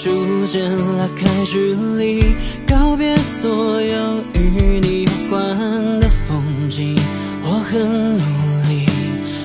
[0.00, 0.62] 逐渐
[0.96, 2.22] 拉开距离，
[2.64, 5.58] 告别所有与你有关
[5.98, 6.96] 的风景。
[7.42, 8.22] 我很努
[8.68, 8.86] 力，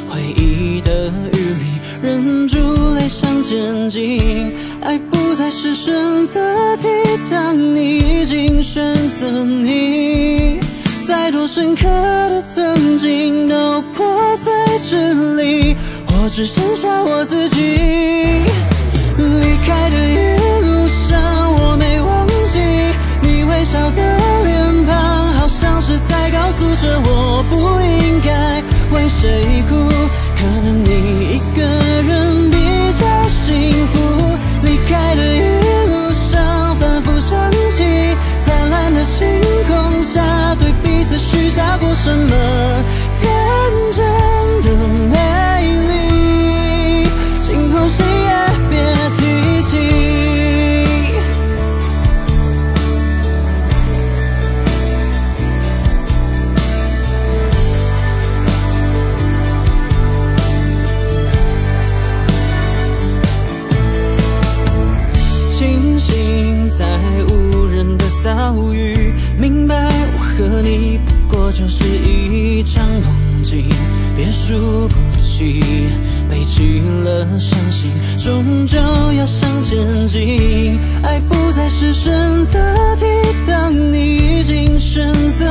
[0.08, 2.60] 回忆的雨里，忍住
[2.94, 4.54] 泪想前进。
[4.84, 5.92] 爱不再是选
[6.28, 6.88] 择题，
[7.32, 10.60] 当你已经选择你，
[11.08, 15.76] 再多深刻的曾经都破碎支离，
[16.10, 18.13] 我只剩下我自己。
[29.24, 29.74] 谁哭。
[30.36, 30.90] 可能你
[31.36, 32.58] 一个人比
[33.00, 33.96] 较幸福。
[34.64, 35.40] 离开的一
[35.88, 37.86] 路上，反复想起
[38.44, 39.26] 灿烂的星
[71.54, 73.70] 就是一场梦境。
[74.16, 75.62] 别输不起，
[76.30, 80.78] 背弃了伤心，终究要向前进。
[81.04, 82.12] 爱不再是选
[82.46, 82.60] 择
[82.96, 83.06] 题，
[83.48, 85.43] 当你已经选择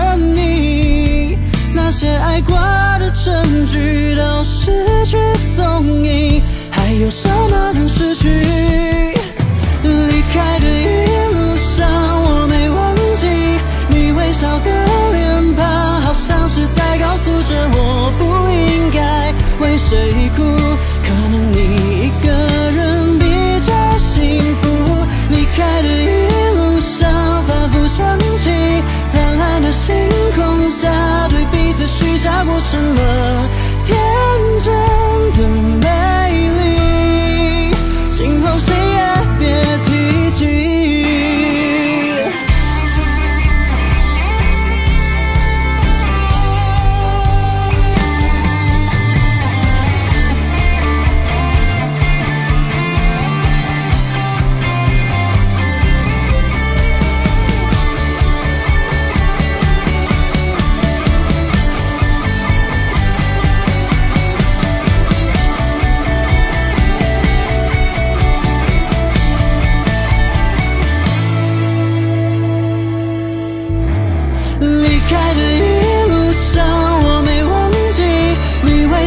[19.92, 20.42] 谁哭。
[21.04, 21.58] 可能你
[22.06, 23.26] 一个人比
[23.66, 24.62] 较幸福。
[25.28, 26.06] 离开的一
[26.56, 28.50] 路上，反复想起
[29.10, 29.94] 灿烂的星
[30.34, 30.88] 空下，
[31.28, 33.00] 对彼此许下过什么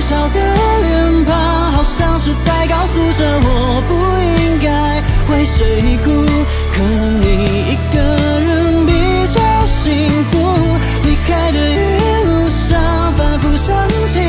[0.08, 3.92] 笑的脸庞好像是在告诉着我不
[4.44, 5.02] 应该
[5.34, 6.12] 为谁哭
[6.72, 7.98] 可能你一个
[8.40, 8.92] 人比
[9.34, 10.38] 较幸福
[11.02, 14.20] 离开的一路上反复想起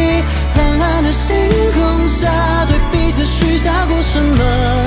[0.49, 1.37] 灿烂的星
[1.75, 4.86] 空下对彼此许下过什么？